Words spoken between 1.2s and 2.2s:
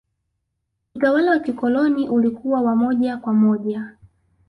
wa kikoloni